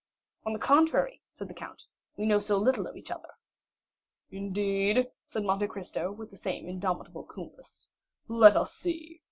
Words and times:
"On 0.47 0.53
the 0.53 0.57
contrary," 0.57 1.21
said 1.29 1.47
the 1.47 1.53
count, 1.53 1.83
"we 2.17 2.25
know 2.25 2.39
so 2.39 2.57
little 2.57 2.87
of 2.87 2.95
each 2.97 3.11
other." 3.11 3.29
"Indeed?" 4.31 5.11
said 5.27 5.43
Monte 5.43 5.67
Cristo, 5.67 6.11
with 6.11 6.31
the 6.31 6.37
same 6.37 6.67
indomitable 6.67 7.25
coolness; 7.25 7.87
"let 8.27 8.55
us 8.55 8.73
see. 8.73 9.19